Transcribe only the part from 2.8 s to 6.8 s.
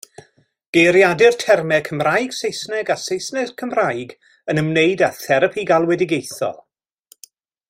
a Saesneg-Cymraeg yn ymwneud â therapi galwedigaethol.